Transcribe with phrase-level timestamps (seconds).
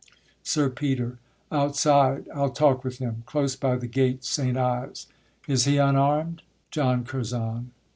[0.41, 1.19] SIR PETER.
[1.51, 4.57] Outside, I'll talk with him, close by the gate St.
[4.57, 5.05] Ives.
[5.47, 6.41] Is he unarm'd?
[6.71, 7.69] JOHN CURZON.